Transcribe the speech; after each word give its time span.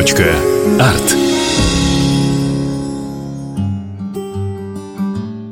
Арт. 0.00 1.14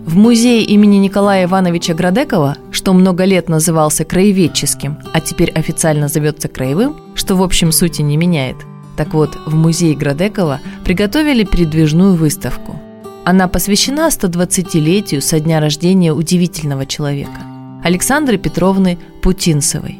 В 0.06 0.16
музее 0.16 0.62
имени 0.62 0.96
Николая 0.96 1.44
Ивановича 1.44 1.92
Градекова, 1.92 2.56
что 2.70 2.94
много 2.94 3.24
лет 3.24 3.50
назывался 3.50 4.06
краеведческим, 4.06 4.96
а 5.12 5.20
теперь 5.20 5.50
официально 5.50 6.08
зовется 6.08 6.48
краевым, 6.48 6.96
что 7.14 7.36
в 7.36 7.42
общем 7.42 7.72
сути 7.72 8.00
не 8.00 8.16
меняет. 8.16 8.56
Так 8.96 9.12
вот, 9.12 9.36
в 9.44 9.54
музее 9.54 9.94
Градекова 9.94 10.60
приготовили 10.82 11.44
передвижную 11.44 12.14
выставку. 12.14 12.80
Она 13.26 13.48
посвящена 13.48 14.08
120-летию 14.08 15.20
со 15.20 15.40
дня 15.40 15.60
рождения 15.60 16.14
удивительного 16.14 16.86
человека– 16.86 17.42
Александры 17.84 18.38
Петровны 18.38 18.96
Путинцевой. 19.20 19.98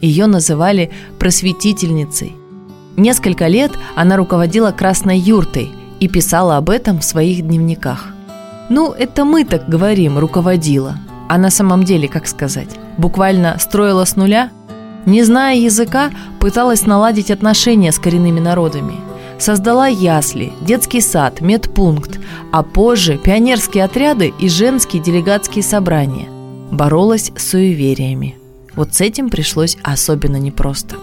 Ее 0.00 0.28
называли 0.28 0.90
просветительницей. 1.18 2.36
Несколько 2.96 3.46
лет 3.46 3.72
она 3.94 4.16
руководила 4.16 4.70
Красной 4.70 5.18
юртой 5.18 5.70
и 6.00 6.08
писала 6.08 6.56
об 6.56 6.70
этом 6.70 7.00
в 7.00 7.04
своих 7.04 7.42
дневниках. 7.46 8.06
Ну, 8.68 8.92
это 8.92 9.24
мы 9.24 9.44
так 9.44 9.68
говорим, 9.68 10.18
руководила. 10.18 10.96
А 11.28 11.38
на 11.38 11.50
самом 11.50 11.84
деле, 11.84 12.08
как 12.08 12.26
сказать, 12.26 12.68
буквально 12.98 13.58
строила 13.58 14.04
с 14.04 14.16
нуля? 14.16 14.50
Не 15.06 15.22
зная 15.22 15.56
языка, 15.56 16.10
пыталась 16.38 16.86
наладить 16.86 17.30
отношения 17.30 17.92
с 17.92 17.98
коренными 17.98 18.40
народами. 18.40 18.94
Создала 19.38 19.88
ясли, 19.88 20.52
детский 20.60 21.00
сад, 21.00 21.40
медпункт, 21.40 22.20
а 22.52 22.62
позже 22.62 23.18
пионерские 23.18 23.84
отряды 23.84 24.32
и 24.38 24.48
женские 24.48 25.02
делегатские 25.02 25.64
собрания. 25.64 26.28
Боролась 26.70 27.32
с 27.36 27.50
суевериями– 27.50 28.36
вот 28.74 28.94
с 28.94 29.00
этим 29.00 29.28
пришлось 29.28 29.76
особенно 29.82 30.36
непросто. 30.36 30.96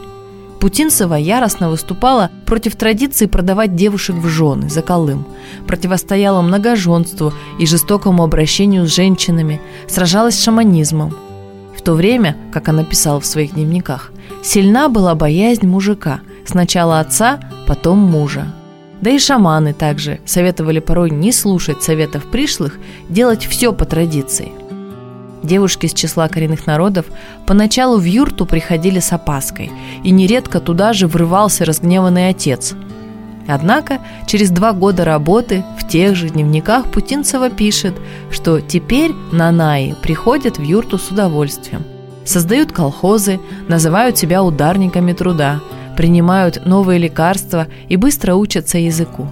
Путинцева 0.59 1.15
яростно 1.15 1.69
выступала 1.69 2.31
против 2.45 2.75
традиции 2.75 3.27
продавать 3.27 3.75
девушек 3.75 4.17
в 4.17 4.27
жены 4.27 4.69
за 4.69 4.81
Колым, 4.81 5.25
противостояла 5.65 6.41
многоженству 6.41 7.33
и 7.59 7.65
жестокому 7.65 8.23
обращению 8.23 8.85
с 8.85 8.93
женщинами, 8.93 9.61
сражалась 9.87 10.35
с 10.35 10.43
шаманизмом. 10.43 11.15
В 11.77 11.81
то 11.81 11.93
время, 11.93 12.35
как 12.51 12.67
она 12.67 12.83
писала 12.83 13.21
в 13.21 13.25
своих 13.25 13.53
дневниках, 13.53 14.11
сильна 14.43 14.89
была 14.89 15.15
боязнь 15.15 15.65
мужика, 15.65 16.19
сначала 16.45 16.99
отца, 16.99 17.39
потом 17.65 17.99
мужа. 17.99 18.53
Да 18.99 19.11
и 19.11 19.17
шаманы 19.17 19.73
также 19.73 20.19
советовали 20.25 20.79
порой 20.79 21.09
не 21.09 21.31
слушать 21.31 21.83
советов 21.83 22.25
пришлых, 22.25 22.77
делать 23.07 23.45
все 23.45 23.71
по 23.71 23.85
традиции– 23.85 24.51
Девушки 25.43 25.85
из 25.85 25.93
числа 25.93 26.27
коренных 26.27 26.67
народов 26.67 27.05
поначалу 27.45 27.97
в 27.97 28.03
юрту 28.03 28.45
приходили 28.45 28.99
с 28.99 29.13
опаской, 29.13 29.71
и 30.03 30.11
нередко 30.11 30.59
туда 30.59 30.93
же 30.93 31.07
врывался 31.07 31.65
разгневанный 31.65 32.29
отец. 32.29 32.73
Однако 33.47 33.99
через 34.27 34.51
два 34.51 34.73
года 34.73 35.05
работы 35.05 35.63
в 35.79 35.87
тех 35.87 36.15
же 36.15 36.29
дневниках 36.29 36.91
Путинцева 36.91 37.49
пишет, 37.49 37.95
что 38.29 38.61
теперь 38.61 39.11
нанаи 39.31 39.95
приходят 40.01 40.59
в 40.59 40.61
юрту 40.61 40.97
с 40.99 41.09
удовольствием. 41.09 41.83
Создают 42.25 42.71
колхозы, 42.71 43.39
называют 43.67 44.17
себя 44.17 44.43
ударниками 44.43 45.13
труда, 45.13 45.61
принимают 45.97 46.65
новые 46.65 46.99
лекарства 46.99 47.67
и 47.87 47.95
быстро 47.95 48.35
учатся 48.35 48.77
языку. 48.77 49.27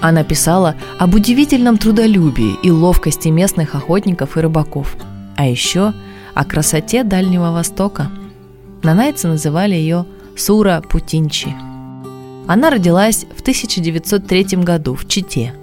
Она 0.00 0.24
писала 0.24 0.76
об 0.98 1.14
удивительном 1.14 1.76
трудолюбии 1.76 2.56
и 2.62 2.70
ловкости 2.70 3.28
местных 3.28 3.74
охотников 3.74 4.36
и 4.36 4.40
рыбаков, 4.40 4.96
а 5.36 5.46
еще 5.46 5.92
о 6.34 6.44
красоте 6.44 7.04
Дальнего 7.04 7.52
Востока. 7.52 8.10
Нанайцы 8.82 9.28
называли 9.28 9.74
ее 9.74 10.06
Сура 10.36 10.82
Путинчи. 10.88 11.54
Она 12.46 12.70
родилась 12.70 13.26
в 13.36 13.42
1903 13.42 14.44
году 14.62 14.94
в 14.94 15.06
Чите. 15.06 15.54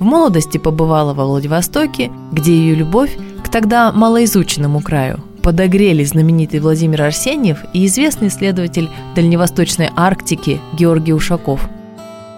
В 0.00 0.04
молодости 0.04 0.58
побывала 0.58 1.14
во 1.14 1.24
Владивостоке, 1.24 2.10
где 2.32 2.56
ее 2.56 2.74
любовь 2.74 3.16
к 3.44 3.48
тогда 3.48 3.92
малоизученному 3.92 4.80
краю 4.80 5.20
подогрели 5.42 6.02
знаменитый 6.04 6.58
Владимир 6.60 7.02
Арсеньев 7.02 7.66
и 7.74 7.84
известный 7.84 8.28
исследователь 8.28 8.88
Дальневосточной 9.14 9.90
Арктики 9.94 10.58
Георгий 10.72 11.12
Ушаков– 11.12 11.68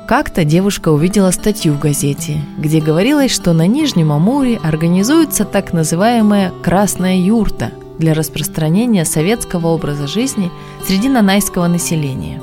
как-то 0.07 0.45
девушка 0.45 0.91
увидела 0.91 1.33
статью 1.33 1.75
в 1.75 1.81
газете, 1.81 2.41
где 2.59 2.81
говорилось, 2.81 3.33
что 3.33 3.53
на 3.53 3.67
Нижнем 3.67 4.13
Амуре 4.13 4.59
организуется 4.63 5.45
так 5.45 5.73
называемая 5.73 6.53
«красная 6.63 7.17
юрта» 7.17 7.73
для 7.99 8.15
распространения 8.15 9.05
советского 9.05 9.69
образа 9.69 10.07
жизни 10.07 10.53
среди 10.87 11.09
нанайского 11.09 11.67
населения. 11.67 12.41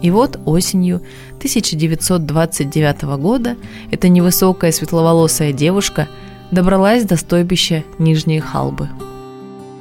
И 0.00 0.10
вот 0.10 0.38
осенью 0.44 1.02
1929 1.38 3.02
года 3.18 3.56
эта 3.90 4.08
невысокая 4.08 4.70
светловолосая 4.70 5.52
девушка 5.52 6.08
добралась 6.52 7.04
до 7.04 7.16
стойбища 7.16 7.82
Нижней 7.98 8.40
Халбы. 8.40 8.88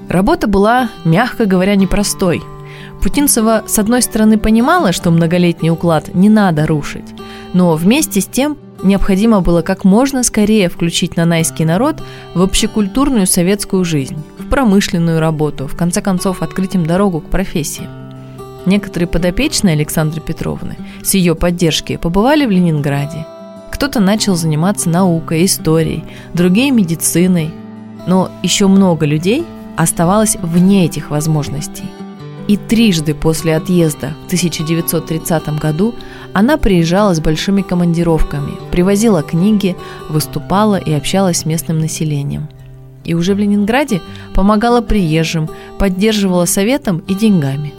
Работа 0.10 0.48
была, 0.48 0.90
мягко 1.06 1.46
говоря, 1.46 1.76
непростой– 1.76 2.42
Путинцева, 3.02 3.64
с 3.66 3.80
одной 3.80 4.04
стороны, 4.04 4.38
понимала, 4.38 4.92
что 4.92 5.10
многолетний 5.10 5.72
уклад 5.72 6.14
не 6.14 6.30
надо 6.30 6.68
рушить, 6.68 7.16
но 7.54 7.76
вместе 7.76 8.22
с 8.22 8.28
тем 8.28 8.58
необходимо 8.84 9.42
было 9.42 9.64
как 9.64 9.84
можно 9.84 10.24
скорее 10.24 10.70
включить 10.70 11.18
нанайский 11.18 11.66
народ 11.66 12.02
в 12.36 12.42
общекультурную 12.44 13.26
советскую 13.26 13.84
жизнь, 13.86 14.18
в 14.38 14.48
промышленную 14.50 15.20
работу, 15.20 15.68
в 15.68 15.76
конце 15.76 16.02
концов 16.02 16.44
открыть 16.44 16.76
им 16.76 16.86
дорогу 16.86 17.22
к 17.22 17.30
профессии. 17.30 17.90
Некоторые 18.68 19.08
подопечные 19.08 19.74
Александры 19.74 20.22
Петровны 20.22 20.78
с 21.02 21.16
ее 21.16 21.34
поддержки 21.34 21.98
побывали 21.98 22.46
в 22.46 22.52
Ленинграде. 22.52 23.26
Кто-то 23.72 24.00
начал 24.00 24.36
заниматься 24.36 24.90
наукой, 24.90 25.46
историей, 25.46 26.04
другие– 26.36 26.70
медициной. 26.72 27.52
Но 28.06 28.30
еще 28.44 28.68
много 28.68 29.08
людей 29.08 29.44
оставалось 29.76 30.36
вне 30.36 30.86
этих 30.86 31.10
возможностей– 31.10 31.86
и 32.52 32.58
трижды 32.58 33.14
после 33.14 33.56
отъезда 33.56 34.14
в 34.24 34.26
1930 34.26 35.58
году 35.58 35.96
она 36.34 36.58
приезжала 36.58 37.14
с 37.14 37.22
большими 37.22 37.62
командировками, 37.62 38.52
привозила 38.72 39.24
книги, 39.24 39.78
выступала 40.10 40.76
и 40.76 40.92
общалась 40.92 41.38
с 41.38 41.46
местным 41.46 41.80
населением. 41.80 42.50
И 43.06 43.14
уже 43.14 43.36
в 43.36 43.40
Ленинграде 43.40 44.02
помогала 44.36 44.82
приезжим, 44.82 45.50
поддерживала 45.80 46.44
советом 46.44 46.98
и 47.08 47.16
деньгами. 47.16 47.74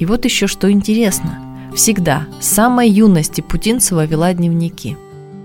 И 0.00 0.06
вот 0.06 0.24
еще 0.24 0.48
что 0.48 0.72
интересно. 0.72 1.38
Всегда, 1.76 2.24
с 2.40 2.48
самой 2.48 2.90
юности 2.90 3.42
Путинцева 3.42 4.06
вела 4.06 4.34
дневники. 4.34 4.96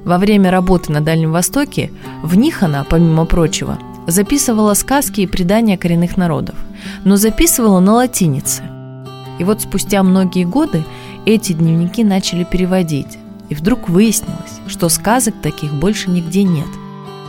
Во 0.06 0.18
время 0.18 0.50
работы 0.50 0.92
на 0.92 1.02
Дальнем 1.02 1.32
Востоке 1.34 1.92
в 2.24 2.36
них 2.36 2.64
она, 2.64 2.84
помимо 2.84 3.26
прочего, 3.26 3.78
записывала 4.12 4.74
сказки 4.74 5.22
и 5.22 5.28
предания 5.28 5.78
коренных 5.78 6.18
народов, 6.18 6.56
но 7.04 7.18
записывала 7.18 7.80
на 7.80 7.94
латинице. 7.94 8.64
И 9.40 9.44
вот 9.44 9.62
спустя 9.62 10.04
многие 10.04 10.46
годы 10.46 10.84
эти 11.26 11.54
дневники 11.54 12.04
начали 12.04 12.44
переводить, 12.44 13.18
и 13.50 13.56
вдруг 13.56 13.90
выяснилось, 13.90 14.60
что 14.68 14.90
сказок 14.90 15.36
таких 15.42 15.74
больше 15.74 16.10
нигде 16.10 16.44
нет. 16.44 16.68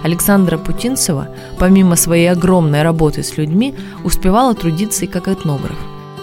Александра 0.02 0.56
Путинцева, 0.56 1.28
помимо 1.58 1.96
своей 1.96 2.30
огромной 2.30 2.82
работы 2.82 3.22
с 3.22 3.36
людьми, 3.36 3.74
успевала 4.04 4.54
трудиться 4.54 5.04
и 5.04 5.08
как 5.08 5.28
этнограф, 5.28 5.78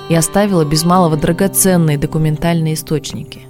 и 0.10 0.16
оставила 0.16 0.66
без 0.66 0.84
малого 0.84 1.16
драгоценные 1.16 1.98
документальные 1.98 2.74
источники. 2.74 3.42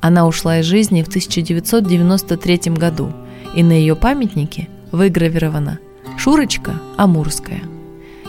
Она 0.00 0.26
ушла 0.26 0.58
из 0.60 0.66
жизни 0.66 1.02
в 1.02 1.08
1993 1.08 2.72
году, 2.74 3.12
и 3.54 3.62
на 3.62 3.72
ее 3.72 3.96
памятнике 3.96 4.68
выгравировано 4.92 5.78
Шурочка 6.24 6.80
Амурская. 6.96 7.60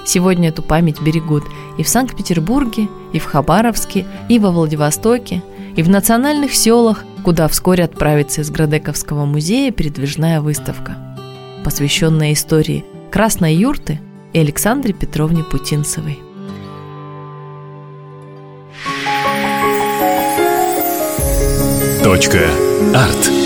Сегодня 0.05 0.49
эту 0.49 0.61
память 0.61 0.99
берегут 0.99 1.45
и 1.77 1.83
в 1.83 1.87
Санкт-Петербурге, 1.87 2.89
и 3.13 3.19
в 3.19 3.23
Хабаровске, 3.23 4.05
и 4.27 4.37
во 4.37 4.51
Владивостоке, 4.51 5.41
и 5.77 5.81
в 5.81 5.87
национальных 5.87 6.53
селах, 6.53 7.05
куда 7.23 7.47
вскоре 7.47 7.85
отправится 7.85 8.41
из 8.41 8.51
Градековского 8.51 9.23
музея 9.23 9.71
передвижная 9.71 10.41
выставка, 10.41 10.97
посвященная 11.63 12.33
истории 12.33 12.83
Красной 13.11 13.55
юрты 13.55 14.01
и 14.33 14.39
Александре 14.39 14.93
Петровне 14.93 15.45
Путинцевой. 15.45 16.19
Точка. 22.03 22.41
Арт. 22.93 23.44